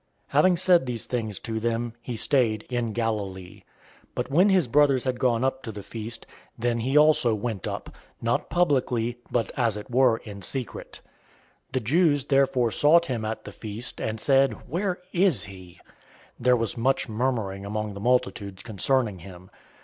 007:009 0.29 0.29
Having 0.31 0.57
said 0.57 0.85
these 0.87 1.05
things 1.05 1.37
to 1.39 1.59
them, 1.59 1.93
he 2.01 2.17
stayed 2.17 2.63
in 2.71 2.91
Galilee. 2.91 3.57
007:010 3.59 3.63
But 4.15 4.31
when 4.31 4.49
his 4.49 4.67
brothers 4.67 5.03
had 5.03 5.19
gone 5.19 5.43
up 5.43 5.61
to 5.61 5.71
the 5.71 5.83
feast, 5.83 6.25
then 6.57 6.79
he 6.79 6.97
also 6.97 7.35
went 7.35 7.67
up, 7.67 7.95
not 8.19 8.49
publicly, 8.49 9.19
but 9.29 9.51
as 9.55 9.77
it 9.77 9.91
were 9.91 10.17
in 10.17 10.41
secret. 10.41 11.01
007:011 11.73 11.73
The 11.73 11.79
Jews 11.81 12.25
therefore 12.25 12.71
sought 12.71 13.05
him 13.05 13.23
at 13.23 13.43
the 13.43 13.51
feast, 13.51 14.01
and 14.01 14.19
said, 14.19 14.67
"Where 14.67 14.97
is 15.13 15.43
he?" 15.45 15.79
007:012 16.39 16.43
There 16.45 16.57
was 16.57 16.75
much 16.77 17.07
murmuring 17.07 17.63
among 17.63 17.93
the 17.93 17.99
multitudes 18.01 18.63
concerning 18.63 19.19
him. 19.19 19.51